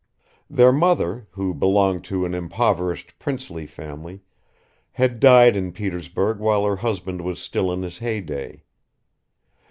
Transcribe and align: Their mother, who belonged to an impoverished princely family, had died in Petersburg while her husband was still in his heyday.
Their 0.49 0.71
mother, 0.71 1.27
who 1.29 1.53
belonged 1.53 2.03
to 2.05 2.25
an 2.25 2.33
impoverished 2.33 3.19
princely 3.19 3.67
family, 3.67 4.21
had 4.93 5.19
died 5.19 5.55
in 5.55 5.71
Petersburg 5.71 6.39
while 6.39 6.65
her 6.65 6.77
husband 6.77 7.21
was 7.21 7.39
still 7.39 7.71
in 7.71 7.83
his 7.83 7.99
heyday. 7.99 8.63